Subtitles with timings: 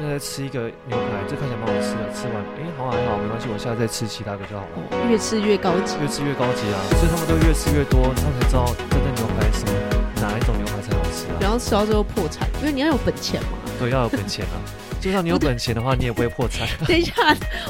[0.00, 5.10] 现在吃一个牛排，这看起来蛮好吃的，吃完，哎、欸，好还好，没关系，我下次再吃其他的就好了。
[5.10, 6.80] 越吃越高级，越吃越高级啊！
[6.96, 9.76] 所以他们都越吃越多，他们才知道真正牛排是什么，
[10.24, 11.36] 哪一种牛排才好吃啊。
[11.38, 13.58] 然后吃到最后破产，因为你要有本钱嘛。
[13.78, 14.56] 对，要有本钱啊！
[15.02, 16.66] 就算你有本钱的话，你也不会破产。
[16.88, 17.12] 等一下，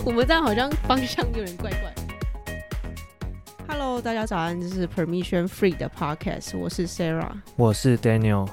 [0.04, 1.92] 我们这样好像方向有点怪怪。
[3.66, 8.46] Hello，大家早安，这是 Permission Free 的 Podcast，我是 Sarah，我是 Daniel。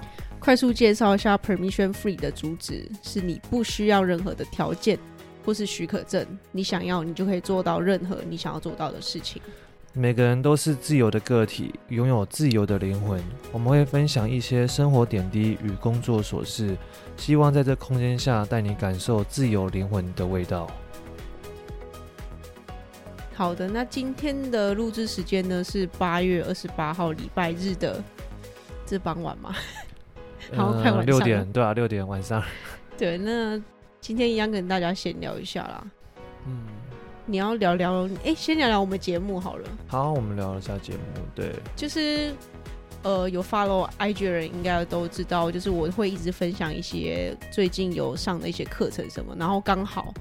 [0.47, 4.97] 快速介绍一下 Permission Free 的主旨：是你不需要任何的条件
[5.45, 9.41] 或是许可证，你想要，你就可以做到任何你想要做到的事情。
[9.91, 13.21] 每个人都是自由的个体，拥有自由的灵魂。
[13.51, 16.77] 我们会分享一些生活点滴与工作琐事，
[17.17, 20.65] 希望在这空间下带你感受自由灵魂的味道。
[23.33, 28.01] 好的，那今天的录制时间呢是八月二十八号礼拜日的
[28.85, 29.37] 这傍晚
[30.55, 30.65] 吗？
[30.65, 32.43] 好，快晚上六点，对啊，六点晚上。
[32.97, 33.61] 对，那
[33.99, 35.83] 今天一样跟大家闲聊一下啦。
[36.45, 36.65] 嗯，
[37.25, 39.69] 你要聊聊，哎、欸，先聊聊我们节目好了。
[39.87, 40.99] 好，我们聊一下节目。
[41.35, 42.33] 对，就是
[43.03, 50.13] 呃，有 follow IG 的人应该都知道，就是我会一直分享一些最近有上的一些课程什么，然后刚好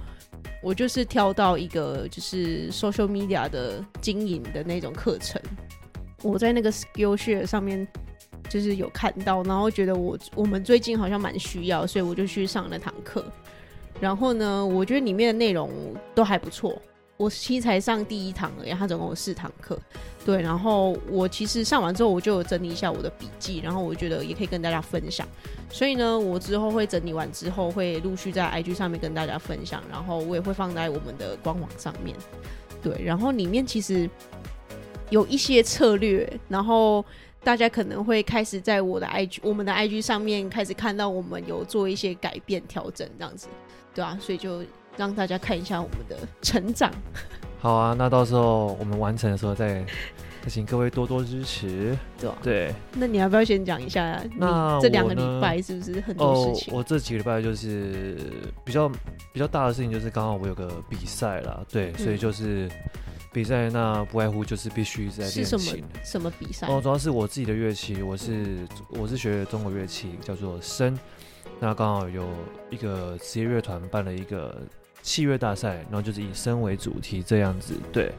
[0.63, 5.41] 我就是挑到一个就是 social media 的经营的那种课程，
[6.23, 7.87] 我在那个 Skillshare 上面。
[8.49, 13.25] 就是有看到，然后觉得我我们最近好像蛮需要，所以我就去上那堂课。
[14.01, 15.71] 然后呢，我觉得里面的内容
[16.15, 16.81] 都还不错。
[17.17, 19.79] 我其实才上第一堂而已，他总共有四堂课。
[20.23, 25.27] 对，然后我其实上完之后，我就整理一下我的笔记，然后我觉得也可以跟大家分享。
[25.71, 32.15] 所以呢，我之后会整理完之后，会陆续在 IG 上面跟大家分享，然后我也会放在我们的官网上面。
[32.83, 34.11] 对，然后里面其实
[35.09, 37.03] 有一些策略，然后。
[37.47, 43.47] 大家可能会开始在我的 IG、我们的 IG 上面开始看到我们有做一些改变、调整这样子，
[43.95, 44.65] 对啊，所以就
[44.97, 46.91] 让大家看一下我们的成长。
[47.63, 49.81] 好啊，那到时候我们完成的时候再
[50.43, 52.75] 再请各位多多支持，对啊，对。
[52.95, 54.21] 那你要不要先讲一下？
[54.35, 56.75] 那这两个礼拜是不是很多事情？
[56.75, 58.19] 哦，我这几个礼拜就是
[58.65, 58.89] 比较
[59.33, 62.69] 比较大的事情，就是刚好我有个比赛啦，对，嗯，所以就是。
[63.37, 65.45] 比赛那不外乎就是必须在练琴。
[65.45, 66.67] 什么什么比赛？
[66.69, 70.97] 哦，主要是我自己的乐器，我是我是学中国乐器，叫做笙。
[71.61, 72.27] 那刚好有
[72.71, 74.57] 一个职业乐团办了一个
[75.03, 78.11] 器乐大赛，然后就是以笙为主题这样子，对。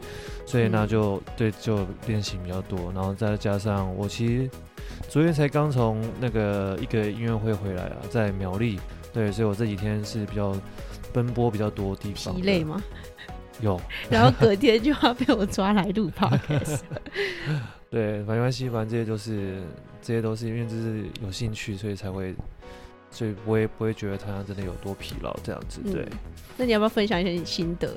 [0.46, 4.48] 所以那就、嗯、对，就练习比较多，然后再加上我其实
[5.10, 8.80] 昨天才刚从那个一个音乐会回来啊，在苗栗，
[9.12, 10.56] 对，所以我这几天是比较
[11.12, 12.36] 奔波比较多地方。
[12.36, 12.80] 疲累吗？
[13.62, 13.80] 有，
[14.10, 16.80] 然后隔天就要被我抓来录 podcast。
[17.90, 19.62] 对，没关系，反正这些都是，
[20.02, 22.36] 这些都是因为就是有兴趣，所以才会，
[23.10, 25.80] 所以我也不会觉得他真的有多疲劳这样子。
[25.84, 26.18] 对、嗯，
[26.58, 27.90] 那你要不要分享一下你心得？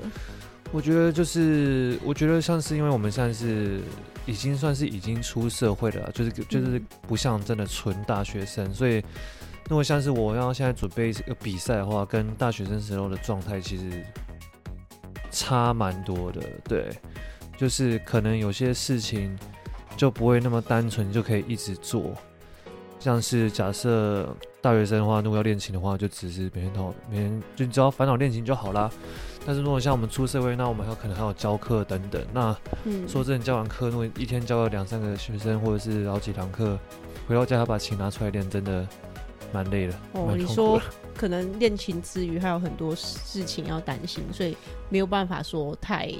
[0.71, 3.81] 我觉得就是，我觉得像是因为我们现在是
[4.25, 9.03] 已经算是已经出社会了，就是就是不像真的纯大学生，嗯、所以
[9.67, 14.01] 如果像是我要现在准备一个比赛的话，跟大学生时候的状态其实。
[15.31, 16.89] 差蛮多的，对，
[17.57, 19.37] 就是可能有些事情
[19.95, 22.13] 就不会那么单纯就可以一直做，
[22.99, 28.91] 像是假设大学生的话，如果要练琴的话，就只是每天都每天就只要烦恼练琴就好啦。
[29.43, 32.21] 但是如果像我们出社会，那我们还有可能还有教课等等。
[32.31, 36.77] 那、嗯、说真的，教完课，如果一天教了两三个学生，或者是好几堂课，
[37.27, 38.87] 回到家要把琴拿出来练，真的
[39.51, 39.93] 蛮累的。
[40.13, 40.79] 哦，你说。
[41.15, 44.55] 可能恋情之余还有很多事情要担心，所以
[44.89, 46.11] 没有办法说太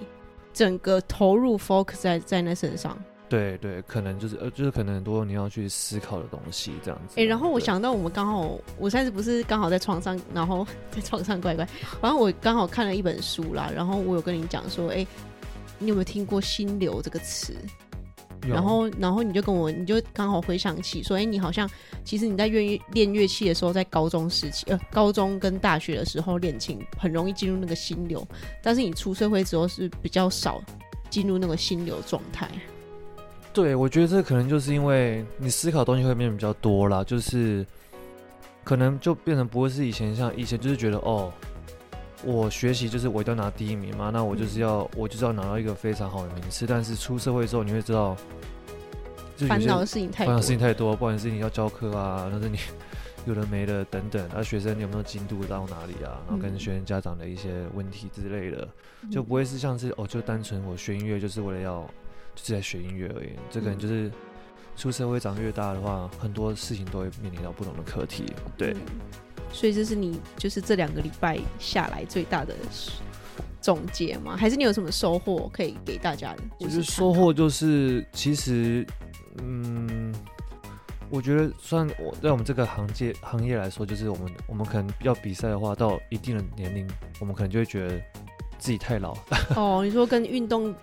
[0.54, 2.98] 整个投入 focus 在在那身上。
[3.30, 7.14] 对对，可能就是呃，就是可能很多你要去思考的东西这样子。
[7.14, 11.66] 哎、欸，然后我想到我们刚好，我上次不是刚好在床上，然后在床上乖乖，
[12.02, 15.08] 然后我刚好看了一本书啦，然后我有跟你讲说，哎、欸，
[15.80, 17.56] 你有没有听过心流这个词？
[18.48, 21.70] 然后，然后你就跟我，你就刚好回想起说，哎，你好像
[22.04, 28.28] 其实你在乐练乐器的时候，在高中时期，呃，高中跟大学的时候练琴，很容易进入那个心流。
[28.64, 30.62] 但是你出社会之后是比较少
[31.10, 32.50] 进入那个心流状态。
[33.54, 37.66] 对，我觉得这可能就是因为你思考的东西会变得比较多啦，就是
[38.64, 41.32] 可能就变成不会是以前像以前就是觉得哦。
[42.24, 46.66] 我学习就是我一定要拿第一名嘛，那我就是要、嗯、我就是要拿到一个非常好的名次。
[46.68, 48.16] 但是出社会之后，你会知道，
[49.48, 52.58] 烦恼的事情太多，烦恼事情太多，不管是你要教课啊，那是你
[53.26, 54.30] 有的没的等等。
[54.34, 56.22] 那学生你有没有进度到哪里啊？
[56.28, 58.68] 然后跟学生家长的一些问题之类的，
[59.04, 61.82] 嗯、就不会是像是哦，就单纯我学音乐就是为了要
[62.36, 63.30] 就是在学音乐而已。
[63.50, 64.12] 这可能就是
[64.82, 68.26] 出社会长越大的话，很多事情都会面临到不同的课题。
[68.58, 68.82] 对、嗯，
[69.54, 72.56] 所以这是你就是这两个礼拜下来最大的
[73.62, 74.36] 总结吗？
[74.36, 76.42] 还是你有什么收获可以给大家的？
[76.62, 78.84] 我觉得收获就是，其实，
[79.38, 80.12] 嗯，
[81.12, 86.90] 我觉得算我在我们这个行业行业来说，就是我们我们可能要比赛的话，到一定的年龄，
[87.20, 88.02] 我们可能就会觉得
[88.58, 89.16] 自己太老。
[89.56, 90.74] 哦，你说跟运动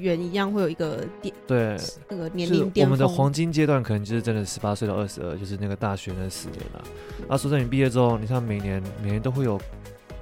[0.00, 1.76] 员一样，会有一个点对
[2.08, 2.92] 那个年龄巅峰。
[2.92, 6.84] 我们的黄金阶段可能就是真的十八岁到二十二，就是那个大学那四年了。
[7.28, 9.60] 啊，说真的，你毕业之后，你像每年每年都会有，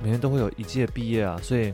[0.02, 1.72] 每年都会有一届毕业啊，所以。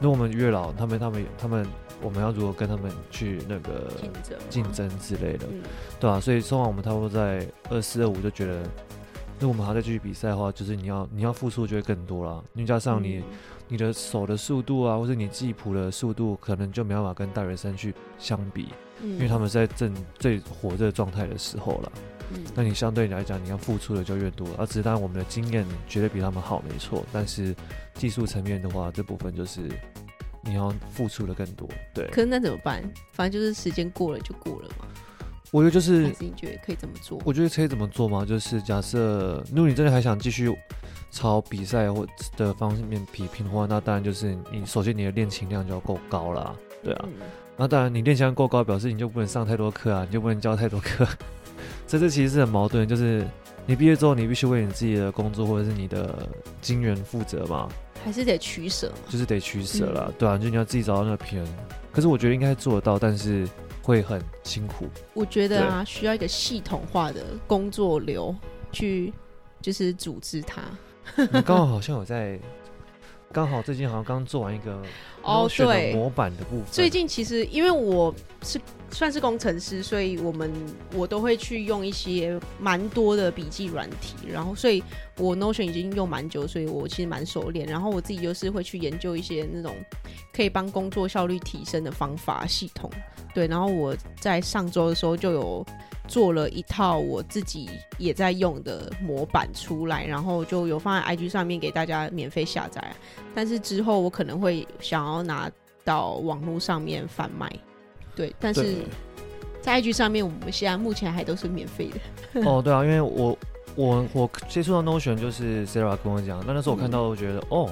[0.00, 1.64] 那我们月老，他们他们他们，
[2.02, 3.88] 我们要如何跟他们去那个
[4.50, 5.46] 竞争之类的，
[6.00, 6.20] 对吧、啊？
[6.20, 8.60] 所以说完我们差不多在二四二五就觉得，
[9.38, 13.22] 那我们还在继续比赛的话，就是你要你要付出就会更多了，因为加上你、嗯、
[13.68, 18.68] 你的手的速度啊，或者你记谱的速度，可能就没办法跟大学生去相比，
[19.02, 21.92] 嗯、因为他们在正最火热状态的时候了。
[22.32, 27.04] 嗯，那你相对来讲，你要付出的就越多，而只是当然我们的经验绝对比他们好，没错。
[27.12, 27.54] 但是
[27.94, 29.60] 技术层面的话，这部分就是
[30.42, 31.68] 你要付出的更多。
[31.92, 32.82] 对，可是那怎么办？
[33.12, 34.86] 反正就是时间过了就过了嘛。
[35.50, 37.20] 我觉得就是，还是你觉得可以怎么做？
[37.24, 38.24] 我觉得可以怎么做吗？
[38.24, 40.48] 就是假设如果你真的还想继续
[41.14, 42.04] 朝比赛或
[42.36, 46.52] 的方面比拼的话，那当然就是你首先你的练琴量就要够高啦，
[46.82, 47.04] 对啊。
[47.06, 47.12] 嗯、
[47.56, 51.06] 那当然你练琴量够高，表示你就不能上太多课啊，你就不能教太多课。
[51.86, 53.24] 这这其实是很矛盾，就是
[53.64, 56.28] 你毕业之后，你必须为你自己的工作或者是你的
[56.60, 57.68] 金源负责嘛，
[58.04, 61.54] 还是得取舍，就是得取舍了，嗯、对啊，就你要自己找到那个平衡。
[61.92, 63.48] 可是我觉得应该做得到，但是
[63.80, 64.88] 会很辛苦。
[65.12, 68.34] 我觉得啊，需要一个系统化的工作流
[68.72, 69.12] 去，
[69.62, 70.60] 就是组织它。
[71.16, 72.38] 你刚好好像有在。
[73.34, 74.80] 刚好最近好像刚做完一个
[75.24, 76.64] 哦，对，模板的部分。
[76.70, 78.60] 最近其实因为我是
[78.90, 80.52] 算是工程师，所以我们
[80.94, 84.82] 我都会去用一些蛮多的笔记软体，然后所以
[85.18, 87.66] 我 Notion 已经用蛮久，所以我其实蛮熟练。
[87.66, 89.74] 然后我自己就是会去研究一些那种
[90.32, 92.90] 可以帮工作效率提升的方法系统。
[93.34, 95.66] 对，然后我在上周的时候就有。
[96.06, 97.66] 做了一套我自己
[97.96, 102.94] 也在用的模板出来，然后就有放在 IG 上面给大家免费下载。
[103.34, 105.50] 但是之后我可能会想要拿
[105.84, 107.50] 到网络上面贩卖，
[108.14, 108.34] 对。
[108.38, 108.76] 但是
[109.60, 112.42] 在 IG 上面，我们现在目前还都是免费的。
[112.42, 113.38] 哦，对啊，因为我
[113.74, 117.70] 我我接触到 Notion 就是 Sarah 跟我讲，那那时候我看到我觉得、嗯、哦，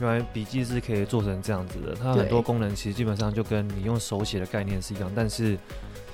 [0.00, 1.94] 原来笔记是可以做成这样子的。
[1.94, 5.58] 它很多功能其实基本上就跟你用手写的概念是一样，但是。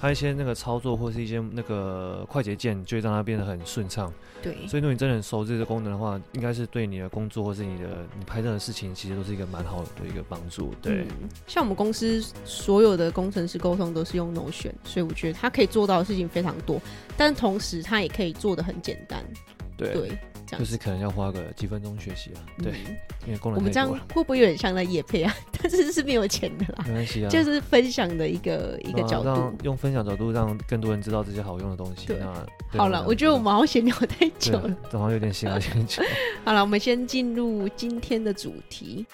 [0.00, 4.12] 它一些那个操作，或是一些那个快捷键，就会让它变得很顺畅。
[4.40, 10.72] 对，所以如果你真的很熟这个功能的话，应该是对你的工作或是你的你拍摄的事情，其实都是一个蛮好的一个帮助。
[10.80, 16.80] 对、嗯，像我们公司所有的工程师沟通都是用 Notion，所以我觉得它可以做到的事情非常多，
[17.16, 19.24] 但同时它也可以做的很简单。
[19.76, 20.16] 对。
[20.50, 22.96] 对就是可能要花个几分钟学习啊，对，嗯、
[23.26, 25.34] 因为功能我们这样会不会有点像在业配啊？
[25.60, 32.06] 但是是没有钱的啦，没关系啊，就是分享的一个一个角度，用分享角度让更多人知道这些好用的东西。
[32.06, 36.02] 对，那好了，我觉得我们好像闲聊太久了，好像有点闲聊太久。
[36.44, 39.06] 好了，我们先进入今天的主题。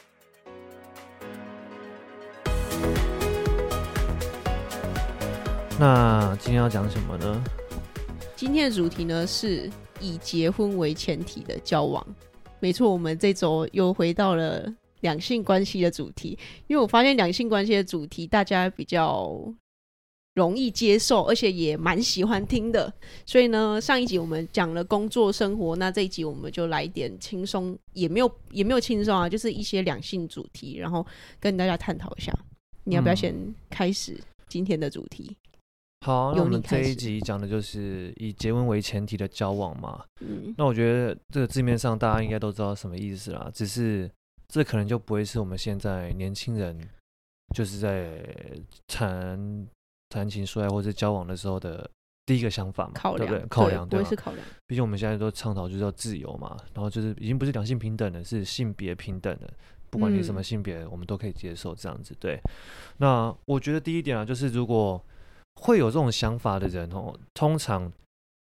[5.78, 7.44] 那今天要讲什么呢？
[8.36, 9.69] 今天的主题呢是。
[10.04, 12.06] 以结婚为前提的交往，
[12.60, 16.38] 没错，我们这周又回到了两性关系的主题。
[16.67, 19.40] 因为我发现两性关系的主题大家比较
[20.34, 22.93] 容易接受，而且也蛮喜欢听的。
[23.24, 31.06] 所以呢，上一集我们讲了工作生活，那这一集我们就来一点轻松，也没有也没有轻松啊，就是一些两性主题，然后
[31.40, 32.36] 跟大家探讨一下。
[32.84, 33.34] 你要不要先
[33.70, 35.34] 开始今天的主题？
[36.05, 40.05] 好，那我们这一集讲的就是以结婚为前提的交往嘛。
[40.20, 44.11] 嗯，那我觉得这个字面上大家应该都知道什么意思啦，只是
[44.46, 46.79] 这可能就不会是我们现在年轻人
[47.55, 48.23] 就是在
[48.87, 49.67] 谈
[50.11, 51.91] 谈情说爱或者交往的时候的
[52.27, 53.49] 第一个想法嘛，考量，对不对？
[53.49, 54.46] 考量，对，不会是考量。
[54.67, 59.51] 毕竟我们现在都倡导就是要自由嘛，然后就是已经不是两性平等了，是性别平等的，
[59.89, 62.15] 不管你什么性别，嗯，我们都可以接受这样子。
[62.20, 62.39] 对，
[62.99, 65.03] 那我觉得第一点啊，就是如果
[65.61, 67.91] 会有这种想法的人哦，通常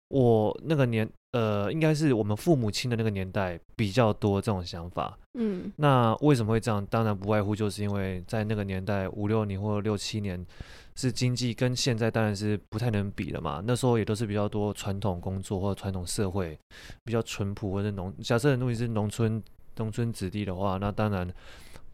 [0.09, 5.19] 我那个年呃，应该是我们父母亲的那个年代比较多这种想法。
[5.37, 6.85] 嗯，那为什么会这样？
[6.87, 10.47] 当然不外乎就是因为在那个年代五六年或者六七年，
[10.95, 13.61] 是经济跟现在当然是不太能比了嘛。
[13.67, 16.57] 那时候也都是比较多传统工作或者传统社会，
[17.03, 18.15] 比较淳朴或者农。
[18.23, 19.43] 假设如果你是农村
[19.77, 21.29] 农村子弟的话，那当然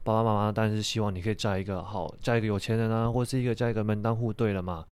[0.02, 4.84] 爸爸妈妈当然是希望你可以嫁一个好，嫁一个有钱人啊，或是一个嫁一个门当户对了嘛。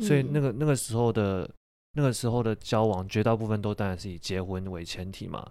[0.00, 1.48] 所以那个那个时候的
[1.94, 5.46] 那个时候的交往，绝大部分都当然是以结婚为前提嘛。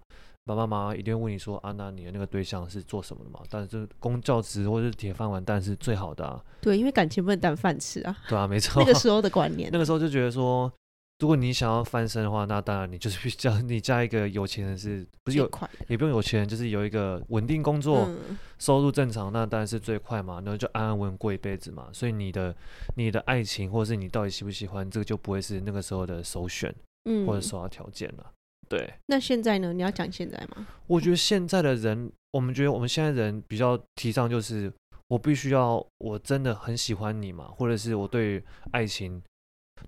[0.48, 6.40] 爸爸妈妈一定会问你说：“啊，那你的那个对象是做什么的嘛？”但是公教职或者是铁饭碗，但是最好的啊。
[6.62, 8.16] 对，因为感情不能当饭吃啊。
[8.30, 8.80] 对啊，没错。
[8.86, 10.72] 那个时候的观念， 那个时候就觉得说，
[11.20, 15.50] 如果你想要翻身的话，那当然你就是去嫁 你嫁一个有钱人，是不是有
[15.88, 20.36] 也不用有钱人，就是有一个稳定工作，嗯、收入正常，那当然是最快嘛。
[20.42, 21.88] 然后就安安稳稳过一辈子嘛。
[21.94, 22.54] 所以你的
[22.98, 26.74] 你的爱情，或者是你到底喜不喜欢，这个就不会是那个时候的首选，
[27.10, 28.32] 嗯，或者首要条件了。
[28.68, 29.72] 对，那现在呢？
[29.72, 30.68] 你要讲现在吗？
[30.88, 34.74] 我觉得现在的人，我们觉得我们现在人比较提倡就是，
[35.08, 39.22] 我必须要我真的很喜欢你嘛，或者是我对爱情，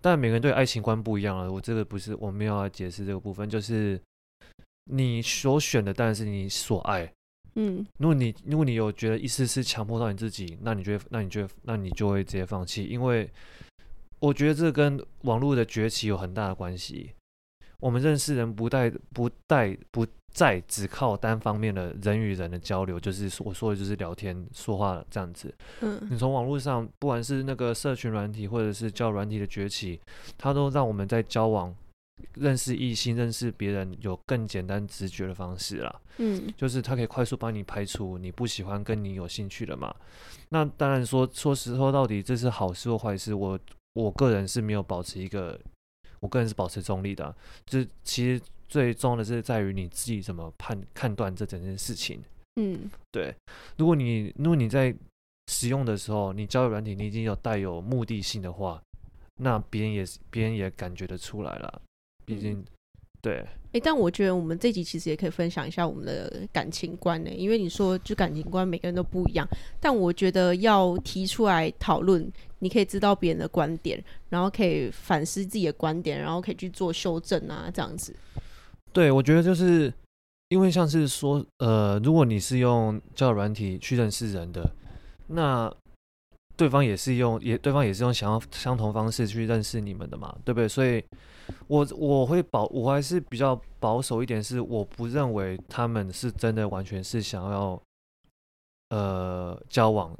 [0.01, 1.50] 当然每个人对爱情观不一样啊。
[1.50, 4.00] 我这个不是我没有要解释这个部分，就是
[4.91, 7.12] 你所选的当然是你所爱，
[7.56, 13.29] 嗯，如果你如果你有觉得一丝丝强迫到你自己，那你就会那你觉得那你就会直接放弃，因为
[14.20, 17.12] 我觉得这跟网络的崛起有很大的关系。
[17.79, 20.06] 我们认识人不带不带不
[20.38, 25.51] 再只靠单方面的人与人的交流，就是我说的就是聊天说话这样子。
[25.82, 30.00] 嗯，你从网络上，不管是那个社群软体，或者是交友软体的崛起，
[30.38, 31.75] 它都让我们在交往、
[32.36, 36.01] 认识异性、认识别人有更简单直觉的方式啦。
[36.17, 39.91] 嗯，就是它可以快速帮你排除你不喜欢跟你有兴趣的嘛。
[40.50, 43.60] 那当然说，说实话，到底这是好事或坏事，我
[43.94, 45.60] 我个人是没有保持一个。
[46.20, 47.36] 我个人是保持中立的，
[47.67, 52.22] 就是其实最重要的是在于你自己怎么判判断这整件事情。
[52.56, 53.34] 嗯，对。
[53.78, 54.94] 如果你如果你在
[55.52, 58.82] 使用的时候，你交友软体你已经有带有目的性的话，
[59.42, 61.82] 那别人也别人也感觉得出来了。
[62.26, 62.66] 毕竟，嗯、
[63.22, 63.46] 对。
[63.74, 69.48] 诶，但我觉得我们这集其实也可以分享一下我们的感情观呢，因为你说就感情观每个人都不一样，
[69.80, 72.32] 但我觉得要提出来讨论。
[72.60, 78.16] 你可以知道别人的观点，然后可以反思自己的观点，然后可以去做修正啊，这样子。
[78.94, 79.94] 对，我觉得就是
[80.50, 84.70] 因为像是说，呃，如果你是用交友软体去认识人的，
[85.27, 85.72] 那
[86.56, 90.67] 对方也是用，也对方也是用想要相同方式去认识你们的嘛，对不对？
[90.67, 91.03] 所以
[91.67, 97.82] 我我会保，我还是比较保守一点，是我不认为他们是真的完全是想要
[98.89, 100.15] 呃交往。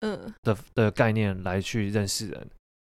[0.00, 2.46] 嗯的的概念来去认识人，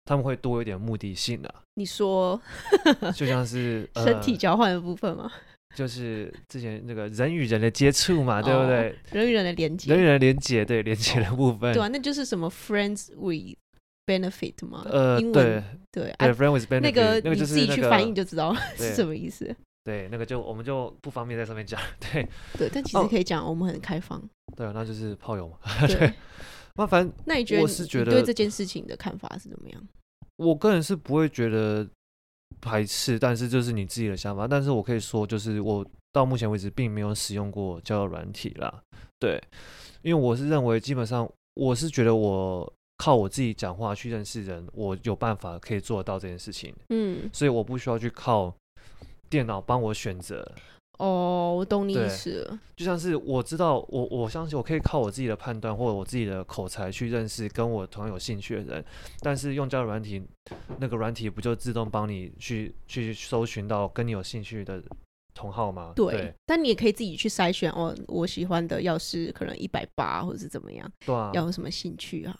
[0.06, 1.56] 他们会多一点目的性的、啊。
[1.76, 2.40] 你说，
[3.16, 5.32] 就像是、 呃、身体交换的部分吗？
[5.74, 8.90] 就是之前那个人与人的接触嘛，对不对？
[8.90, 11.74] 哦、人与人的连接，人与人的连接，对连接的部分。
[11.74, 13.56] 对啊，那就是什么 friends with
[14.06, 14.86] benefit 吗？
[14.92, 19.56] 呃，英文对对，对 friend with benefit，那个那个就是你自己去翻译就知道是什么意思。
[19.86, 21.80] 对，那个就我们就不方便在上面讲。
[22.00, 22.28] 对
[22.58, 24.22] 对，但其实可以讲，我们很开放。
[24.58, 25.56] 对啊，那就是炮友嘛。
[25.88, 26.12] 对。
[26.76, 29.88] 那反正，那你觉得，我是觉得对这件事情的看法是怎么样？
[30.38, 31.88] 我个人是不会觉得
[32.60, 34.48] 排斥，但是就是你自己的想法。
[34.48, 38.82] 但是我可以说，就是我到目前为止并没有使用过交友软体啦。
[39.20, 39.42] 对，
[40.02, 46.74] 因为我是认为，基本上我是觉得我靠我自己讲话去认识人，我有办法可以做得到这件事情。
[46.90, 48.52] 嗯，所以我不需要去靠
[49.30, 50.50] 电脑帮我选择。
[51.02, 52.60] 哦，我懂你意思了。
[52.76, 58.86] 就像是我知道，我我相信我可以靠我自己的判断或者我自己的口才去认识跟我同样有兴趣的人。
[59.22, 60.22] 但是用交友软体，
[60.78, 64.80] 那个软体不就自动帮你去去搜寻到跟你有兴趣的
[65.34, 65.94] 同号吗？
[65.96, 66.14] 对。
[66.14, 72.38] 对，但你也可以自己去筛选哦，我喜欢的要是可能一百八或者是怎么样，对啊，要有什么兴趣啊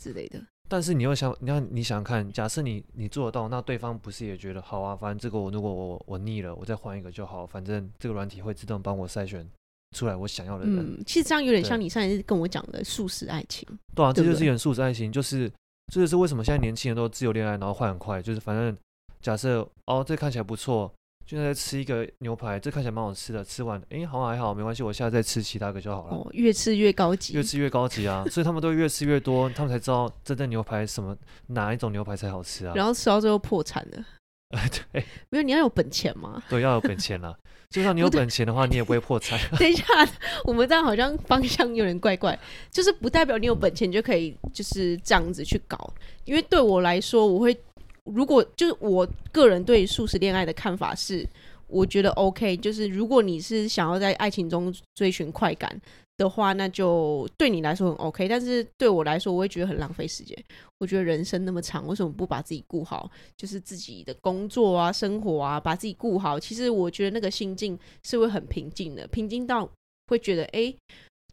[0.00, 0.40] 之类的。
[0.68, 4.96] 但是你又想，你要你想看，假设你你做得到，那对方不是也觉得好啊？
[4.96, 7.46] 反正这个我如果我我腻了，我再换一个就好。
[7.46, 9.46] 反正这个软体会自动帮我筛选
[9.94, 10.78] 出来我想要的人。
[10.78, 13.68] 嗯，其实这样有点像你上一次跟我讲的速食爱情。
[13.94, 15.48] 对啊，这就是一种速食爱情，就是
[15.92, 18.76] 这就是为什么现在年轻人都自由恋爱，然后换很快，就是反正
[19.20, 20.90] 假设哦，这看起来不错。
[21.26, 23.42] 就在吃一个牛排，这看起来蛮好吃的。
[23.42, 26.14] 吃完，哎、欸，好像还好，没关系，我下次再吃其他个就好了。
[26.14, 28.24] 哦，越吃越高级，越吃越高级啊！
[28.30, 31.16] 所以他们都越吃越多，他们才知道真正牛排什么
[31.46, 32.74] 哪一种牛排才好吃啊。
[32.76, 34.04] 然后吃到最后破产了。
[34.50, 36.42] 哎对，没有，你要有本钱吗？
[36.50, 37.34] 对，要有本钱了。
[37.70, 39.40] 就算你有本钱的话，你也不会破产。
[39.58, 39.84] 等一下，
[40.44, 42.38] 我们这样好像方向有点怪怪，
[42.70, 45.92] 就是不代表你有本钱就可以就是这样子去搞。
[46.24, 47.56] 因为对我来说，我会。
[48.04, 51.26] 如果就是我个人对素食恋爱的看法是，
[51.66, 55.80] 我觉得 OK，就是如果你是想要在爱情中追寻快感
[56.18, 58.28] 的话，那就对你来说很 OK。
[58.28, 60.36] 但是对我来说，我会觉得很浪费时间。
[60.78, 63.10] 我觉得人生那么长，为什么不把自己顾好？
[63.36, 66.38] 就是自己的工作啊、生活啊，把自己顾好。
[66.38, 69.68] 其实我觉得那个心境是会很平静的，平静到
[70.08, 70.72] 会觉得，哎，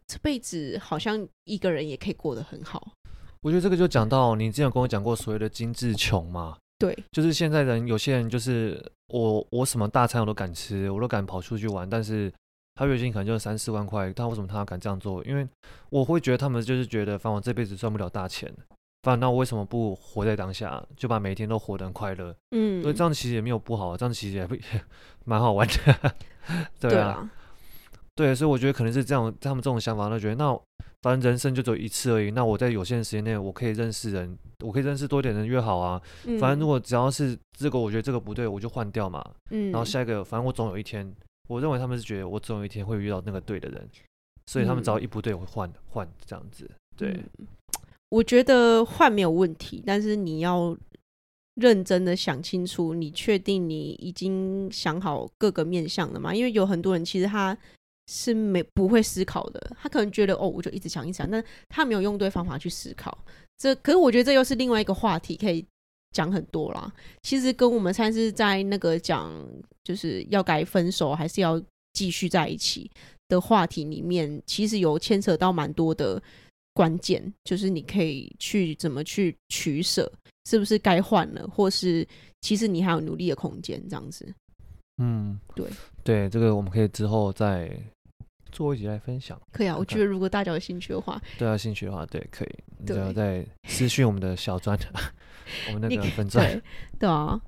[0.06, 2.92] 这辈子好像一个人也可以过得很好。
[3.42, 12.32] 我觉得这个就讲到你之前有跟我讲过所谓的精致穷嘛，对，就是现在人有些人就是我我什么大餐我都敢吃，我都敢跑出去玩，但是
[12.74, 15.24] 他月薪可能就三四万块，他为什么他敢这样做？
[15.24, 15.46] 因为
[15.90, 18.48] 我会觉得他们就是觉得，反正我这辈子赚不了大钱，
[19.02, 22.34] 反正那我为什么不活在当下，就把每一天都活得很快乐？
[22.52, 24.62] 嗯，所以这样其实也没有不好，这样其实也不 也
[25.24, 26.14] 蛮好玩的，
[26.78, 26.90] 对啊。
[26.90, 27.30] 对啊
[28.14, 30.54] 对，所以我觉得可能是这样，他们这种想法，他觉得那
[31.00, 32.30] 反正人生就只有一次而已。
[32.30, 36.00] 那我在有限的时间内，我可以认识人，我可以认识多一点人越好啊。
[36.26, 39.24] 嗯、反正如果只要是这个，我觉得这个不对，我就换掉嘛。
[39.50, 39.70] 嗯。
[39.70, 41.10] 然后下一个，反正我总有一天，
[41.48, 43.88] 我认为他们是觉得我总有一天会遇到那个对的人，
[44.46, 46.70] 所以他们只要一不对，我会换换这样子。
[46.96, 47.46] 对、嗯，
[48.10, 50.76] 我觉得换没有问题，但是你要
[51.54, 56.34] 认真的想清楚，你确定你已经想好各个面向了吗？
[56.34, 57.56] 因为有很多人其实他。
[58.14, 63.16] 是没不会思考的，他可能觉得哦，我就一直想一直想，但他没有用对方法去思考。
[63.56, 65.64] 这可是我觉得这又是另外一个话题，可以
[66.10, 66.92] 讲很多啦。
[67.22, 69.32] 其实跟我们上次在那个讲，
[69.82, 71.58] 就是要该分手还是要
[71.94, 72.90] 继续在一起
[73.28, 76.22] 的话题里面，其实有牵扯到蛮多的
[76.74, 80.12] 关键，就是你可以去怎么去取舍，
[80.44, 82.06] 是不是该换了，或是
[82.42, 84.34] 其实你还有努力的空间，这样子。
[84.98, 85.66] 嗯，对
[86.04, 87.74] 对，这个我们可以之后再
[88.52, 89.40] 做一集来分享。
[89.50, 94.78] 可以啊，我觉得如果大家有兴趣的话，对啊，兴趣的话，对，可以，只要在私讯我们的小专，
[95.68, 96.62] 我们那个粉钻，
[96.98, 97.40] 对啊。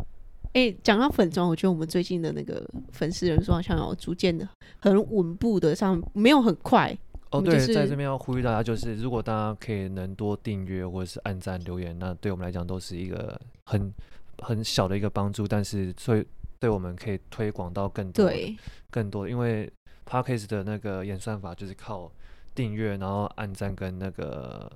[0.54, 6.96] 哎，讲到粉专，我觉得我们最近的那个粉丝人数好像有逐渐的很稳步的上，没有很快。
[7.30, 13.92] 哦，对，在这边要呼吁大家，就是如果大家可以能多订阅或者是按赞留言，那对我们来讲都是一个很
[14.38, 16.26] 很小的一个帮助，但是最。
[16.60, 18.56] 对，我们可以推广到更多，对，
[18.90, 19.70] 更多，因为
[20.08, 22.10] Podcast 的那个演算法就是靠
[22.54, 24.70] 订阅，然后按赞跟那个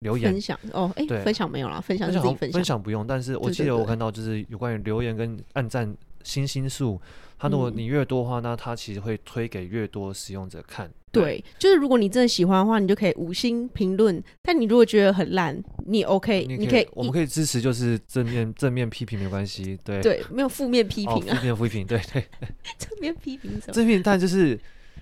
[0.00, 0.32] 留言。
[0.32, 7.00] 分享哦，哎，对，分享没有啦，分享自己分享，分享不用，但是我记得我看到就是有关于留言跟按赞星星数，
[7.38, 10.90] 它如果你越多的话，那它其实会推给越多使用者看。
[11.12, 14.22] 对，就是如果你真的喜欢的话，你就可以五星评论。
[14.42, 19.78] 但你如果觉得很烂，你 OK，你可以，我们可以支持，就是正面正面批评没关系。
[19.84, 22.24] 对对，没有负面批评啊，负面批评，对对。
[22.78, 23.72] 正面批评什么？
[23.72, 24.58] 正面，但就是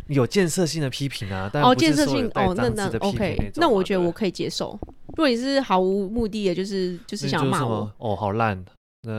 [0.07, 1.51] 有建设性的批评啊。
[1.53, 4.79] 但哦，建设性哦，那那 OK，那我觉得我可以接受。
[5.09, 8.65] 如果你是毫无目的的，就是就是想骂我，哦，好烂。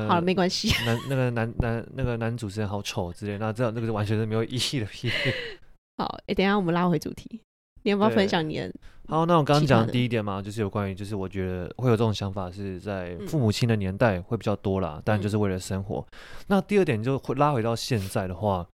[0.07, 0.69] 好了，没关系。
[0.85, 5.31] 男那个男男那个男主持人好丑之类，那这样那个是完全是没有意义的批评。
[5.99, 7.41] 好，哎、欸，等一下我们拉回主题，
[7.83, 8.73] 你要不要分享你的？
[9.09, 16.07] 好，那我刚刚讲的第一点嘛，就是有关于，就是我觉得会有这种想法是在父母亲的年代会比较多啦，但、嗯、就是为了生活。
[16.47, 18.65] 那第二点就会拉回到现在的话，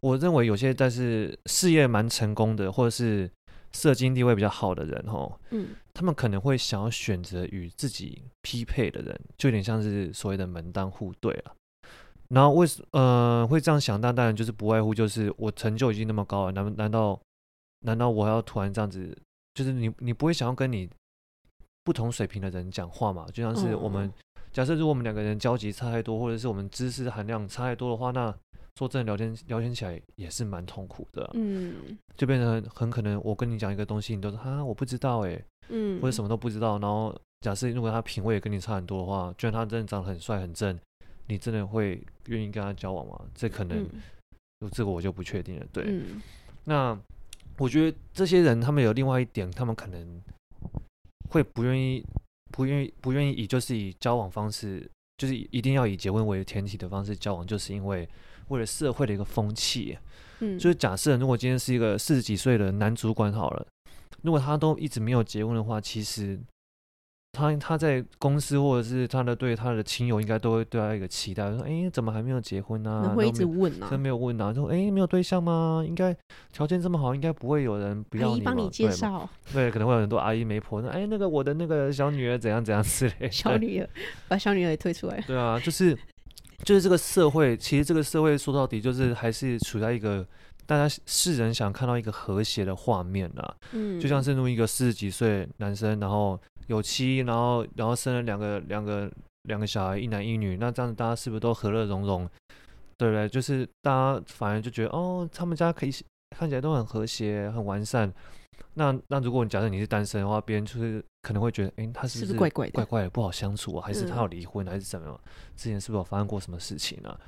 [0.00, 3.30] 我认为有些但是事业蛮成功的，或者是
[3.72, 11.52] 社经地位比较好的人，哈，嗯，他们可能会想要选择与自己匹配的人，就有点像是所谓的门当户对啊。
[12.28, 14.00] 然后为什呃会这样想？
[14.00, 17.18] 但当然就是不外乎就是我成就已经那么高了，难难道
[17.80, 19.16] 难道我还要突然这样子？
[19.54, 20.88] 就是你你不会想要跟你
[21.82, 23.26] 不同水平的人讲话嘛？
[23.32, 24.12] 就像是我们、嗯、
[24.52, 28.32] 假设如果我们两个人交集差太多，或者是我们知识含量差太多的话，那
[28.76, 31.28] 说真的聊天聊天起来也是蛮痛苦的。
[31.34, 36.78] 嗯，就变成很可能我跟你讲一个东西，你都说啊我不知道哎，嗯，或者什么都不知道。
[36.78, 40.78] 然后假设如果他品味也跟你差很多的话，就算他真的长得很帅很正。
[41.28, 43.20] 你真的会愿意跟他交往吗？
[43.34, 43.86] 这可能，
[44.60, 45.66] 嗯、这个我就不确定了。
[45.72, 46.22] 对，嗯、
[46.64, 46.98] 那
[47.58, 50.22] 我觉得这些人他们有另外一点，他们可能
[51.30, 52.02] 会不愿意、
[52.50, 58.08] 不愿意、不愿意以就是以交往方式，就是一定要以结婚为前提的方式交往，就是因为
[58.48, 59.98] 为了社会的一个风气。
[60.40, 63.66] 嗯，就是假设如果今天是一个四十几岁的男主管好了，
[64.22, 66.40] 如果他都一直没有结婚的话，其实。
[67.38, 75.84] 他他在公司或者是他的对他的亲友应该都会对他一个期待，说：“哎，怎么还没有结婚呢？”会一直问啊，真没有问啊，说：“哎，没有对象吗？
[75.86, 76.14] 应该
[76.52, 83.88] 条件这么好，应该不会有人不要你吧？”帮你介绍，对，可能会有很多阿姨媒婆那：“哎，那个我的那个小女儿怎样怎样之类。”小女儿
[84.26, 85.22] 把小女儿也推出来。
[85.26, 85.96] 对啊，就是
[86.64, 90.26] 就是这个社会，其实这个社会说到底就是还是处在一个
[90.68, 93.56] 大家世人想看到一个和谐的画面啊。
[93.72, 96.38] 嗯，就像是那一个四十几岁男生，然后。
[96.68, 99.10] 有妻，然后然后生了两个两个
[99.44, 100.58] 两个小孩，一男一女。
[100.58, 102.28] 那这样子大家是不是都和乐融融？
[102.98, 103.26] 对不对？
[103.26, 105.90] 就是大家反而就觉得哦，他们家可以
[106.36, 108.12] 看起来都很和谐、很完善。
[108.74, 113.86] 那那如果你假设你是单身的话，别人就是可能会觉得，哎，他是不是怪怪的、怪怪的、不好相处啊？
[113.86, 115.18] 还是他要离婚，还是怎么样？
[115.56, 117.18] 之前是不是有发生过什么事情啊？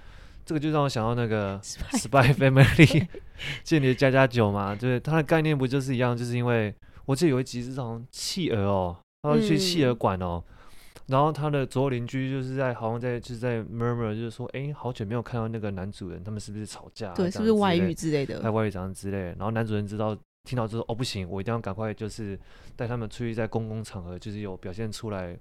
[0.50, 3.06] 这个就让我想到那个 Spy Family
[3.62, 6.16] 间谍家家酒嘛，对，它的概念不就是一样？
[6.16, 6.74] 就是因为
[7.06, 10.42] 我记得有一集是这种企鹅哦，他要去企鹅馆哦。
[10.44, 10.54] 嗯
[11.06, 17.12] 然后他的左右邻居就是在好像在就是在 murmur，就是说，哎，好久没有看到那个男主人，他们是不是吵架？
[17.14, 18.40] 对，是不是外遇之类的？
[18.40, 19.18] 在外遇怎样之类。
[19.18, 22.38] 然后男主人知道听到之后，哦，不行，我一定要赶快就是
[22.76, 25.36] 带他们出去，在公共场合就是有表现出来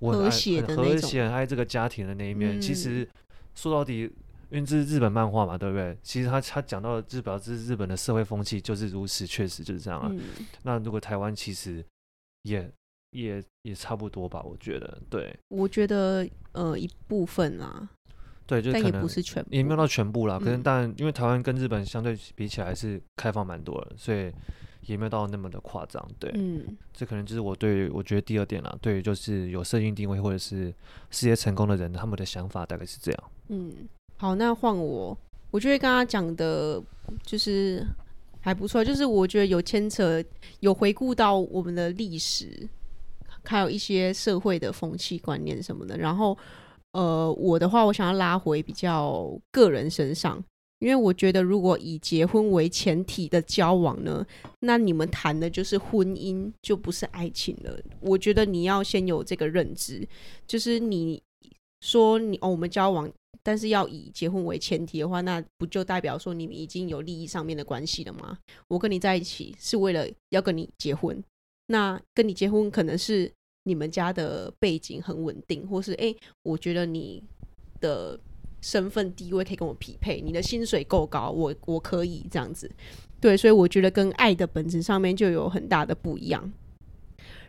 [0.00, 2.58] 我很爱和谐的很和谐、很爱这个家庭的那一面。
[2.58, 3.06] 嗯、其实
[3.54, 4.10] 说到底，
[4.52, 5.98] 因为这是日本漫画嘛，对不对？
[6.02, 10.08] 其实他他讲到的日表示日本的社会风气就是如此，确实就是这样啊。
[10.12, 10.20] 嗯、
[10.62, 11.84] 那如果台湾其实
[12.42, 12.70] 也。
[13.12, 17.86] 也也差不多吧，我觉得，对，我觉得呃一部分啊，
[18.46, 20.38] 对，就可能但也不是全部，也没有到全部啦。
[20.38, 24.32] 可能、嗯、但因为台湾跟日本相对比起来是开放蛮多的，所以
[24.86, 26.02] 也没有到那么的夸张。
[26.18, 30.74] 对，嗯，这可能就是我对我觉得第二点啦，对于就是有设定定位或者是
[31.10, 33.30] 事业成功的人，他们的想法大概是这样。
[33.48, 33.74] 嗯，
[34.22, 35.18] 好，那换我，
[35.50, 36.80] 我觉得刚刚讲的
[37.24, 37.84] 就是
[38.40, 40.22] 还不错，就是我觉得有牵扯，
[40.60, 42.68] 有回顾到我们的历史。
[43.42, 46.38] 还有一些社会的风气观念什么的，然后，
[46.92, 50.40] 呃，我的话，我想要拉回比较个人身上，
[50.78, 54.24] 因为我觉得如果以结婚为前提的交往呢，
[54.60, 57.76] 那你们谈的就是婚姻，就不是爱情了。
[57.98, 60.06] 我觉得你要先有这个认知，
[60.46, 61.20] 就是你
[61.80, 63.10] 说你哦，我们交往，
[63.42, 68.38] 但是要以结婚为前提的话，那不就代表说你们已经有利益上面的关系了吗？
[68.68, 71.22] 我跟你在一起是为了要跟你结婚。
[71.66, 73.30] 那跟你结婚可能是
[73.64, 77.22] 你们家的背景很稳定，或是哎、我觉得你
[77.80, 78.18] 的
[78.60, 82.70] 身份地位可以跟我匹配，你的薪水够高，我我可以这样子。
[83.20, 86.52] 对，所以我觉得跟爱的本质上面就有很大的不一样。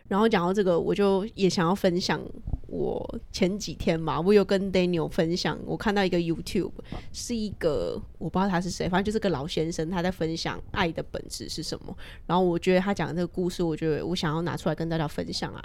[0.08, 2.20] 然后讲到这个，我就也想要分享。
[2.66, 6.72] 我前几天嘛，我有跟 Daniel 分享，我看到一个 YouTube，
[7.12, 11.96] 是一个我不知道他是谁，反正就是个老先生，他在分享爱的本质是什么。
[12.26, 15.62] 然后我觉得他讲的这个故事，我觉得我想要拿出来跟大家分享啊。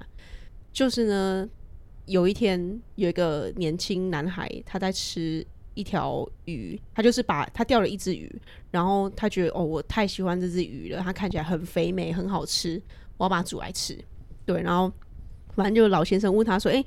[0.71, 1.49] 就是呢，
[2.05, 8.31] 有一天有一个年轻男孩，他在吃一条鱼，他就是把他钓了一只鱼，
[8.69, 12.79] 然后他觉得哦，我太喜欢这只鱼了，它看起来很肥美，很好吃，
[13.17, 13.97] 我要把它煮来吃。
[14.49, 14.91] 对，然后。
[15.55, 16.81] 反正就老先生问他说：“哎、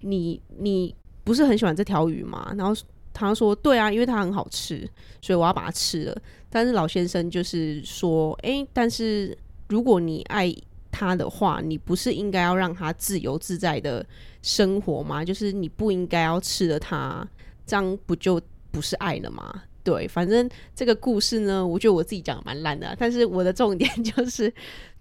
[0.00, 2.74] 你你不是很喜欢这条鱼吗？”然后
[3.12, 4.88] 他说：“对啊，因为它很好吃，
[5.20, 10.52] 所以我要把它吃了。”但是老先生就是说：“哎、但是如果你爱
[10.90, 14.04] 它的话，你不是应该要让它自由自在的
[14.40, 15.24] 生活吗？
[15.24, 17.24] 就是你不应该要吃了它，
[17.64, 18.40] 这样不就
[18.72, 24.52] 不是爱了吗？”对，反正这个故事呢，我觉得我自己讲的蛮烂的、但是我的重点 就是，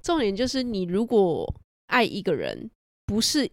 [0.03, 1.51] 重点就是你如果
[1.91, 2.71] 爱一个人。
[3.07, 3.51] 不是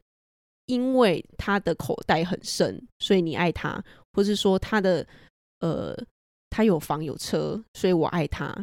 [0.67, 5.05] 因为他的口袋很深，所以你爱他，或是说他的
[5.59, 5.97] 呃，
[6.49, 8.55] 他有房有车，所以我爱他，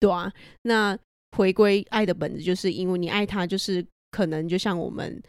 [0.00, 0.32] 对啊。
[0.62, 0.98] 那
[1.36, 5.22] 回归爱的本质，就是因为你爱他，就是可能就像我们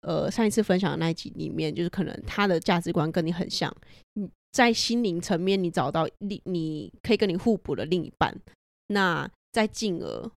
[0.00, 3.72] 呃上一次分享的那一集里面，就是可能他的价值观跟你很像，
[4.14, 8.36] 你在心灵层面你找到你你可以跟你互补的另一半，
[8.88, 10.30] 那再进而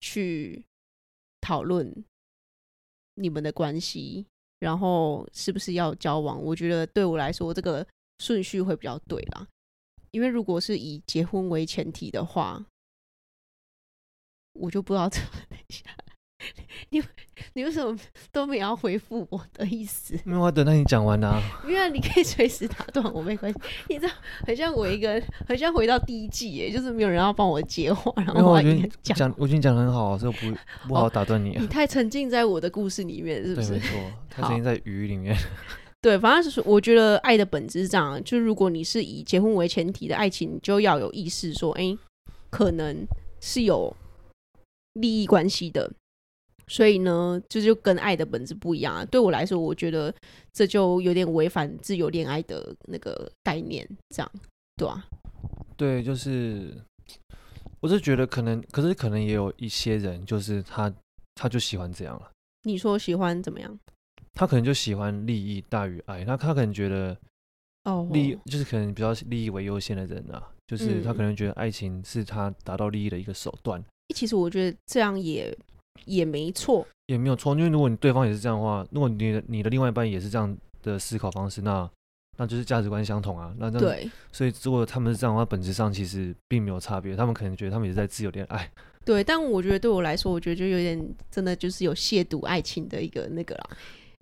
[0.00, 0.64] 去
[1.48, 2.04] 讨论。
[3.14, 4.26] 你们的关系，
[4.58, 6.40] 然后是不是要交往？
[6.40, 7.84] 我觉得对我来说，这个
[8.18, 9.48] 顺序会比较对啦。
[10.10, 12.66] 因为如果是以结婚为前提的话，
[14.52, 15.82] 我就不知道怎么等一下。
[16.90, 17.02] 你
[17.54, 17.98] 你为什么
[18.30, 20.18] 都没有要回复我的意思？
[20.24, 21.42] 没有，我等到你讲完啊。
[21.66, 23.58] 因为你可以随时打断我，没关系。
[23.88, 24.12] 你知道，
[24.46, 31.60] 很像我一个，很像回到第一季耶，就是没有人要帮我接话，然后我已经讲，我已经讲得很好，所以不不好打断你、啊哦。
[31.60, 33.70] 你太沉浸在我的故事里面，是不是？
[33.70, 33.98] 对，没错，
[34.30, 35.36] 太沉浸在鱼里面。
[36.00, 41.98] 对，反正是我觉得爱的本质是这样，就是如果你是以结婚为前提的爱情，你就要有意识说，哎、欸，
[42.48, 43.04] 可能
[43.40, 43.94] 是有
[44.92, 45.90] 利益关系的。
[46.68, 49.04] 所以呢，这就，就跟爱的本质不一样啊。
[49.06, 50.14] 对我来说，我觉得
[50.52, 54.30] 这就有点违反自由恋爱的那个概念，这样，
[54.76, 55.04] 对啊。
[55.76, 56.74] 对，就是，
[57.80, 60.92] 我是觉得可能，可是可能也有一些人，就是他，
[61.34, 62.30] 他就喜欢这样了。
[62.64, 63.78] 你说喜欢怎么样？
[64.34, 67.16] 他可能就喜欢利益大于爱，那他可能觉得，
[67.84, 73.82] 哦，利益就是可能比较利益为优先的人啊，就是他可能觉得爱情是他达到利益的一个手段。
[74.14, 75.56] 其实我觉得这样也。
[76.04, 81.88] 也没错，也没有错，因为如果你对方也是这样的话，如果你的你的另外一半也是这样的思考方式，那
[82.36, 83.52] 那就是价值观相同啊。
[83.58, 87.16] 那对，所以如果他们是这样的话，本质上其实并没有差别。
[87.16, 88.70] 他们可能觉得他们也是在自由恋爱。
[89.04, 93.70] 对，但我觉得对我来说，我觉得就有点真的就是有亵渎爱情的一个那个啦。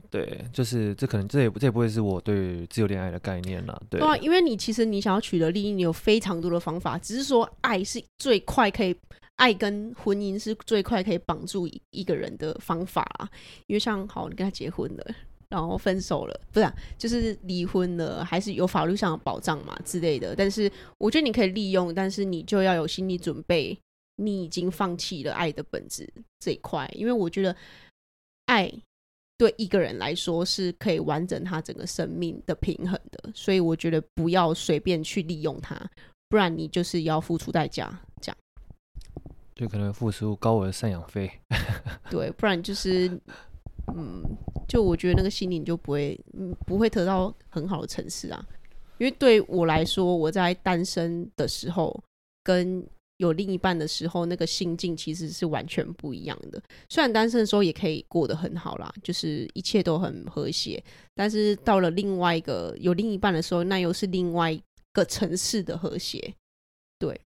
[0.09, 3.79] 对，就是这可能这也这也不会是我对自由恋爱的概念啦。
[3.91, 8.97] 对，对啊，因为你其实你想要取得利益，你有非常多的方法，只是说爱是最快可以，
[9.37, 13.29] 爱跟婚姻是最快可以绑住一个人的方法啦。
[13.67, 15.15] 因为像好，你跟他结婚了，
[15.49, 20.35] 然后分手了，不是、就是离婚了，还是有法律上的保障嘛之类的。
[20.35, 23.79] 但是我觉得你可以利用，但是你就要有心理准备，
[24.17, 26.07] 你已经放弃了爱的本质
[26.39, 27.57] 这一块，因为我觉得
[28.47, 28.73] 爱。
[29.39, 35.79] 对一个人来说是可以完整他整个生命的平衡的，所以我觉得不要随便去利用他，
[36.31, 38.37] 不然你就是要付出代价，这样。
[39.57, 41.29] 就可能付出高额赡养费。
[42.09, 43.09] 对，不然就是，
[43.97, 44.23] 嗯，
[44.69, 48.47] 就我觉得那个心灵就不会，嗯，不会得到很好的层次啊。
[48.99, 52.01] 因为对我来说，我在单身的时候
[52.45, 52.87] 跟。
[53.19, 56.63] 有另一半的时候，那个心境其实是完全不一样的。
[56.91, 66.35] 虽然单身的时候也可以过得很好啦，就是一切都很和谐，但是到了另外一个有另一半的时候，那又是另外一个层次的和谐。
[66.99, 67.19] 对，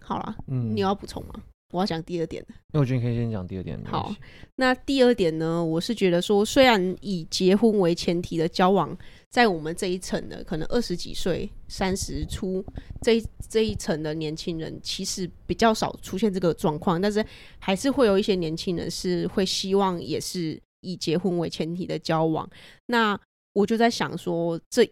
[0.00, 1.40] 好啦，嗯，你要补充吗？
[1.70, 2.44] 我要讲第二点。
[2.72, 3.80] 那我觉得你可以先讲第二点。
[3.84, 4.14] 好，
[4.56, 8.96] 那第二点呢，我是觉得说，虽然以结婚为前提的交往。
[9.30, 12.64] 在我们这一层的，可能二十几岁、三十出
[13.00, 17.24] 这一这一层的年轻人，其实比较少出现这个状况，但是
[17.60, 22.50] 还是会有一些年轻人是会希望也是以结婚为前提的交往。
[22.86, 23.16] 那
[23.52, 24.84] 我就在想说，这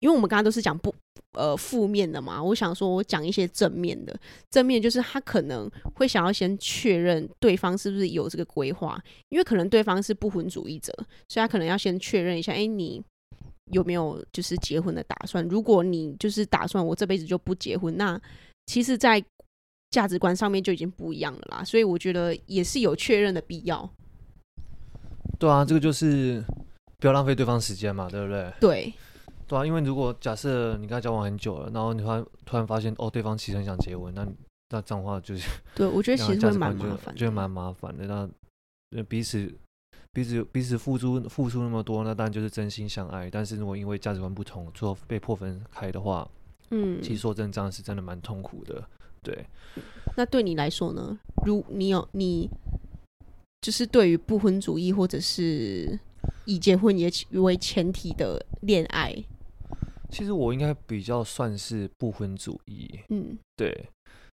[0.00, 0.94] 因为我们刚刚都是讲不
[1.32, 4.18] 呃负面的嘛，我想说我讲一些正面的。
[4.50, 10.92] 正面就是他可能会想要先确认对方是不是有这个规划，因为可能对方是不婚主义者，
[11.28, 13.02] 所以他可能要先确认一下，哎，你。
[13.72, 15.46] 有没有就是结婚的打算？
[15.46, 18.20] 如果你就是打算我这辈子就不结婚，那
[18.66, 19.24] 其实，在
[19.92, 21.62] 价值观上面就已经不一样了啦。
[21.62, 23.88] 所以我觉得也是有确认的必要。
[25.38, 26.42] 对啊，这个就是
[26.98, 28.52] 不要浪费对方时间嘛，对不对？
[28.60, 28.92] 对，
[29.50, 34.24] 对啊，因为如果假设你跟他交往很久了，然后你突然突然发现哦，对方其实很想结婚，那
[34.70, 38.06] 那这样的话就是对，我觉得其实会蛮麻烦，觉得蛮麻烦的。
[38.90, 39.52] 那彼此。
[40.12, 43.30] 彼此彼此付出付出那么多，那当然就是真心相爱。
[43.30, 46.28] 但是如果因为价值观不同，最后被迫分开的话，
[46.70, 48.84] 嗯，其实说真的，这样是真的蛮痛苦的。
[49.22, 49.46] 对，
[50.16, 51.16] 那对你来说呢？
[51.46, 52.50] 如你有你，
[53.60, 55.96] 就是对于不婚主义或者是
[56.44, 59.14] 以结婚也为前提的恋爱，
[60.10, 63.00] 其实我应该比较算是不婚主义。
[63.08, 63.88] 嗯，对，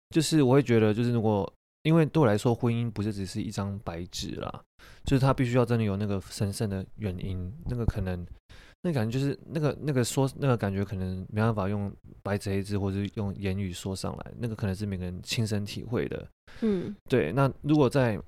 [0.09, 1.51] 就是我会觉得，就是如果。
[1.83, 4.61] 因为对我来说，婚姻不是只是一张白纸啦，
[5.05, 8.27] 就是他必须要真的有那个神圣的原因，那个可能，
[8.81, 11.89] 那感觉就是那个那个说那个感觉可能没办法用
[12.21, 16.27] 白纸黑字或者用言语说上来，那个可能是每个人亲身体会的。
[16.59, 17.31] 嗯，对。
[17.31, 18.19] 那如果在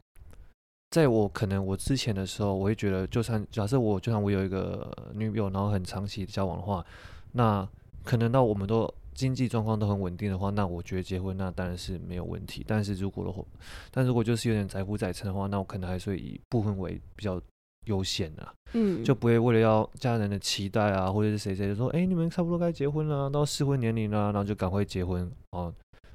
[0.92, 6.86] 在我可能我之前的时候，我会觉得，就算假设我就算我有一个女友，然后很长期的交往的话，
[7.32, 7.68] 那
[8.04, 8.94] 可能到我们都。
[9.16, 12.64] 经济状况都很稳定的话，那我觉得结婚那当然是没有问题。
[12.66, 13.44] 但是如果的话，
[13.92, 17.42] 但如果就是有点载浮载沉的话，那我可能还是会以部分为比较
[17.88, 25.74] 优先的，嗯，就不会为了要家人的期待啊，或者是谁谁就说，哎、欸，你们差不多该结婚了，到适婚年龄了，然后就赶快结婚哦，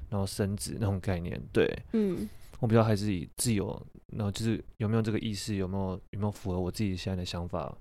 [0.09, 2.27] 然后生子那种概念，对，嗯，
[2.59, 3.79] 我比较还是以自由，
[4.13, 7.71] 然后就是有没有这个意识，有没有有没有符合我自己现在的想法，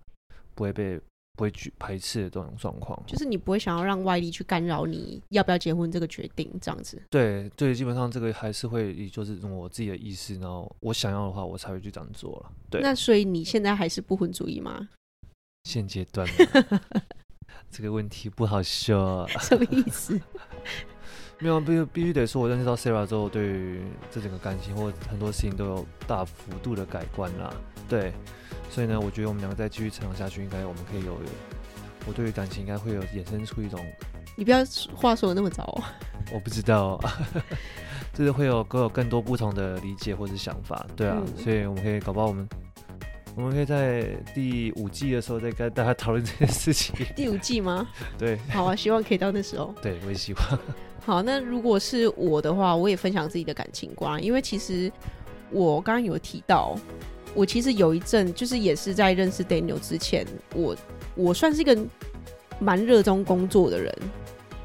[0.54, 1.00] 不会被。
[1.36, 7.00] 不会去排斥的这种状况，就是你不会想要让外力去干扰你要不要结婚这个决定，这样子。
[7.10, 12.52] 对对，基本上这个还是会以就是我自己的意思，然后我想要的话，我才会去这样做了。
[12.70, 12.80] 对。
[12.80, 14.88] 那所以你现在还是不婚主义吗？
[15.68, 16.28] 现阶段，
[17.70, 19.26] 这个问题不好说。
[19.40, 20.20] 什么意思？
[21.40, 27.52] 没有，必必须得说，我认识到 Sarah 之后，对于这整个感情或很多事情都有大幅度的改观啦。
[27.88, 28.12] 对。
[28.74, 31.16] 所以呢，我觉得我们两个再继续成长下去，应该我们可以有，
[32.08, 33.78] 我对于感情应该会有衍生出一种。
[34.34, 34.64] 你不要
[34.96, 35.84] 话说的那么早哦。
[36.32, 36.98] 我不知道，
[38.12, 42.48] 就是会有各有更多不同的理解或者想法，对啊，嗯、所以我们可以搞不好我们，
[43.36, 44.02] 我们可以在
[44.34, 46.96] 第五季的时候再跟大家讨论这件事情。
[47.14, 47.86] 第五季吗？
[48.18, 48.36] 对。
[48.50, 49.72] 好啊，希望可以到那时候。
[49.80, 50.58] 对，我也希望。
[51.06, 54.90] 好，那如果是我的话，我也分享自己的感情观，因为其实
[55.52, 56.76] 我刚刚有提到。
[57.34, 60.76] 我其实有一阵，就是也是在认识 Daniel 之前，我
[61.14, 61.76] 我算是一个
[62.58, 63.92] 蛮热衷工作的人。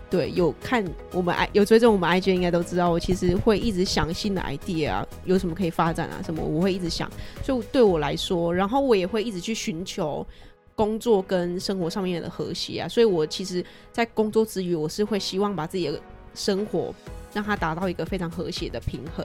[0.10, 7.08] 对，有看我们 I 有追踪我们 IG 应该都知道，我其实会一直想新的 idea 啊，有什么可以发展啊，什么我会一直想。
[7.44, 10.26] 所以对我来说，然后我也会一直去寻求
[10.74, 12.88] 工作跟生活上面的和谐啊。
[12.88, 16.02] 所以我其实，在工作之余，我是会希望把自己的
[16.34, 16.92] 生活
[17.32, 19.24] 让它达到一个非常和谐的平衡。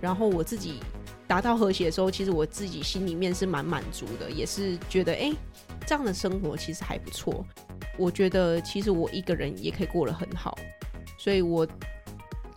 [0.00, 0.80] 然后我自己。
[1.26, 5.32] 达到和谐的时候，其实我自己心里面是蛮满足的，也是觉得哎、
[5.86, 7.44] 这样的生活其实还不错。
[7.96, 10.58] 我觉得其实我一个人也可以过得很好，
[11.18, 11.66] 所以我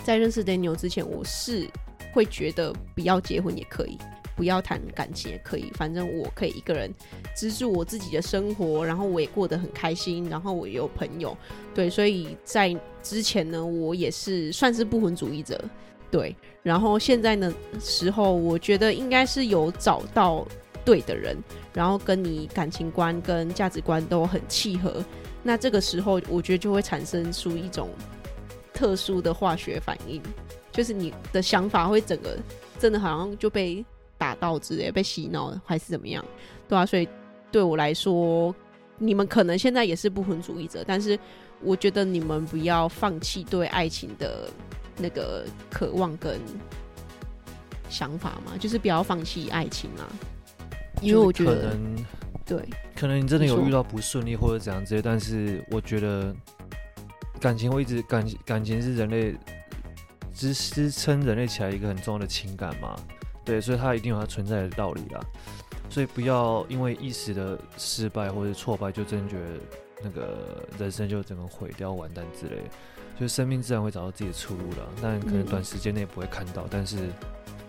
[0.04, 1.68] 在认识 Daniel 之前，我是
[2.14, 3.98] 会觉得不要结婚也可以，
[4.36, 6.92] 不要谈感情也可以，反正我可以一个人
[7.36, 11.38] 资助我自己的生活，然后我也过得很开心，然后我也有朋友，
[11.74, 15.64] 对，所以在之前呢，我也是算是不婚主义者。
[16.10, 20.48] 对，然后现在呢时候，我觉得应该是有找到
[20.86, 21.38] 对的人，
[21.74, 25.04] 然后跟你感情观跟价值观都很契合。
[25.44, 27.90] 那这个时候，我觉得就会产生出一种
[28.74, 30.22] 特殊的化学反应，
[30.72, 32.38] 就是你的想法会整个
[32.80, 33.86] 真的好像就被
[34.18, 36.24] 打到之类，被洗脑了，还是怎么样？
[36.70, 37.08] 对啊，所以
[37.52, 38.56] 对我来说，
[38.98, 41.20] 你们可能现在也是不婚主义者，但是
[41.62, 44.50] 我觉得你们不要放弃对爱情的。
[44.98, 46.40] 那个渴望跟
[47.90, 50.04] 想法嘛，就是不要放弃爱情啊，
[51.02, 52.06] 因为我觉得可能
[52.46, 56.36] 对，可能你真的有遇到不顺利或者怎样之类，但是我觉得
[57.40, 59.36] 感情会一直感感情是人类
[60.34, 62.96] 支支撑人类起来一个很重要的情感嘛，
[63.46, 65.22] 对，所以它一定有它存在的道理啦，
[65.90, 69.46] 所以不要因为一时的失败或者挫败，就真的觉得
[70.04, 72.64] 那个人生就整个毁掉完蛋之类。
[73.20, 76.98] 就生命自然会找到自己的出路了，但可能短时间内不会看到，嗯、但是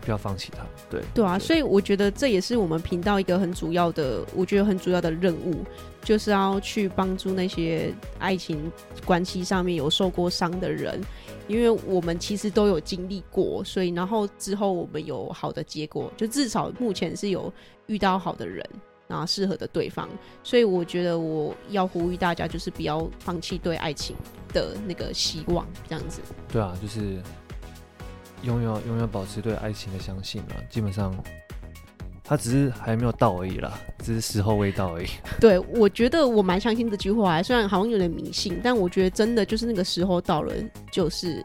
[0.00, 0.64] 不要放弃它。
[0.90, 1.02] 对。
[1.14, 5.64] 对啊，对，所以我觉得这也是我们频道一个很主要的，我觉得很主要的任务，
[6.02, 8.70] 就是要去帮助那些爱情
[9.04, 11.00] 关系上面有受过伤的人，
[11.46, 17.52] 因为我们其实都有经历过，所以然后之后我们有好的结果，就至少目前是有
[17.86, 18.64] 遇到好的人。
[19.10, 20.06] 然后适合的对方，
[20.44, 24.14] 所以我觉得我要呼吁大家，就是不要放弃对爱情
[24.52, 26.20] 的那个希望，这样子。
[26.48, 27.22] 对啊，就是
[28.42, 30.56] 永远永远保持对爱情的相信啊。
[30.70, 31.14] 基本上，
[32.24, 35.06] 他只是还没有到而已啦，只是时候未到而已。
[35.40, 40.52] 对，我觉得我蛮相信这句话，虽然好像有点迷信，但我觉得真的就是那个时候到了，
[40.92, 41.44] 就是。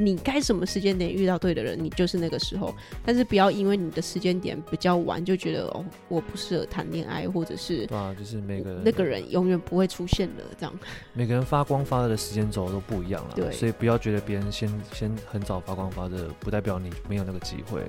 [0.00, 2.74] 你该什么时间点遇到对的人，你就是那个时候。
[3.04, 10.72] 但是不要因为你的时间点比较晚，就觉得哦，我不适合谈恋爱，或者是对啊，就是每个人那个人永远不会出现了这样。
[11.12, 17.82] 每个人发光发热的时间轴都不一样了，对，所以不要觉得别人先先很早发光发热，不代表你没有那个机会。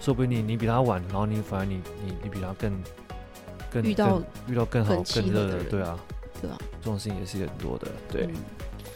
[0.00, 2.72] 说不定你你比他晚，然后你反而你你你比他更
[3.70, 5.98] 更遇到遇到更好更热的，对啊，
[6.40, 7.88] 对啊，这种事情也是很多的。
[8.10, 8.34] 对，嗯、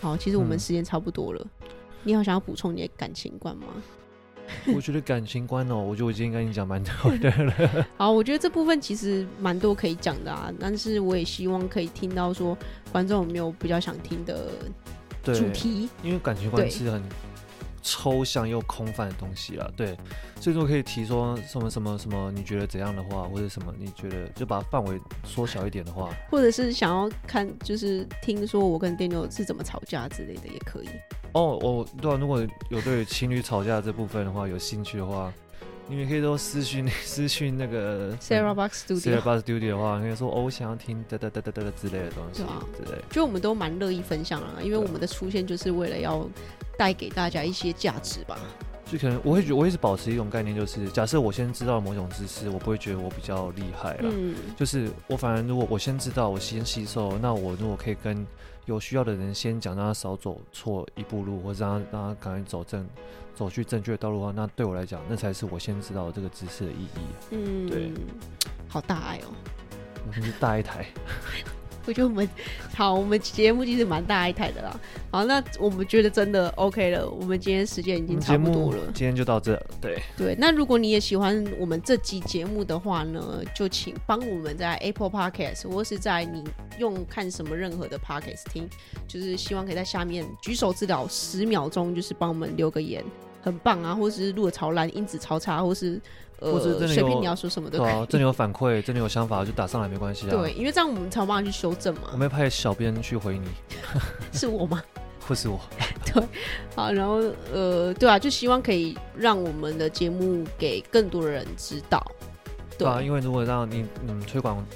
[0.00, 1.46] 好，其实我们时间差不多了。
[1.60, 1.68] 嗯
[2.04, 3.66] 你好，想要补充你的感情观吗？
[4.74, 7.86] 我觉得感情观哦，我觉得我今天跟你讲蛮多的了。
[7.96, 12.58] 好，我觉得这部分其实蛮多可以讲的啊，但是我也希望可以听到说
[12.90, 14.50] 观众有没有比较想听的
[15.22, 17.02] 主题，因为感情观是很
[17.82, 19.70] 抽象又空泛的东西啦。
[19.76, 19.96] 对，
[20.40, 30.88] 所以说可以提说什么什么什么，你觉得怎样的话，或者什么你觉得就把范围缩小一点的话，或者是想要看就是听说我跟 Daniel 是怎么吵架之类的也可以。
[31.32, 35.32] 哦，我对啊，如果有对情侣吵架这部分的话有兴趣的话，
[35.88, 42.98] 你们可以都私讯 私讯那个 Sarah Box Studio Sarah Box Studio 的话，可以说哦，我想要听哒哒哒哒哒之类的东西，啊、之类。
[43.10, 46.28] 就我们都蛮乐意分享啊，因为我们的出现就是为了要
[46.78, 48.38] 带给大家一些价值吧。
[48.84, 54.02] 就可能我会觉得我一直保持一种概念，就是假设我先知道某种知识，我不会觉得我比较厉害了。
[54.02, 58.26] 嗯，就是我反而如果我先知道，我先吸收，那我如果可以跟
[58.66, 62.86] 有需要的人先讲，让他少走错一步路，或者让他让他赶紧走正，
[63.34, 66.88] 走去正确的道路的话，那对我来讲，那才是我先知道这个知识的意义。
[67.30, 67.92] 嗯，对，
[68.68, 69.34] 好大爱哦，
[70.06, 70.86] 我真是大一台。
[71.86, 72.28] 我觉得我们
[72.74, 74.80] 好，我们节目其实蛮大一台的啦。
[75.10, 77.08] 好，那我们觉得真的 OK 了。
[77.08, 79.60] 我们今天时间已经差不多了，今天就到这。
[79.80, 86.44] 对对，那如果你也喜欢我们这集节目的话呢，就请帮我们在 Apple Podcast 或是在你
[86.78, 88.68] 用看什么任何的 Podcast 听，
[89.06, 93.04] 就是希望可以在下面举手之劳十秒钟，就是帮我们留个言，
[93.42, 96.00] 很棒啊，或者是录的超烂，音质超差，或是。
[96.40, 100.30] 或者真的有，你要说什么的，对啊，真的有反馈，真的有想法就打上来没关系啊。
[100.30, 102.08] 对，因为这样我们才有办法去修正嘛。
[102.10, 103.46] 我们派小编去回你，
[104.36, 104.82] 是我吗？
[105.24, 105.60] 或是我？
[106.12, 106.20] 对，
[106.74, 112.04] 好，然后呃，对啊，就希望可以让我们的节目给更多的人知道。
[112.76, 114.66] 对啊，因为如果让你嗯推广。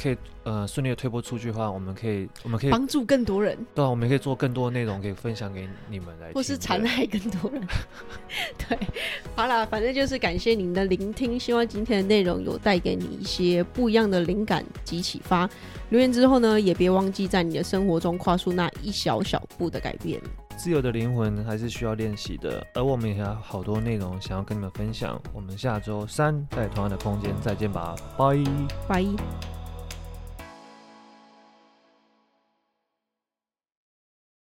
[0.00, 3.56] 可以呃顺利的推播出去的话，我们可以我们可以帮助更多人。
[3.74, 7.66] 对啊，我们可以做更多的内容，可以分享给你们来，或是残害更多人。
[8.68, 8.78] 对，
[9.34, 15.48] 好啦，反正就是感谢您的聆听，希望今天的内容有带给你一些不一样的灵感及启发。
[15.90, 20.20] 留言之后呢，也别忘记在你的生活中跨出那一小小步的改变。
[20.56, 25.20] 自由的灵魂还是需要练习的，而我们也有好多内容想要跟你们分享。
[25.32, 28.36] 我们下周三在同样的空间再见吧，拜
[28.86, 29.53] 拜。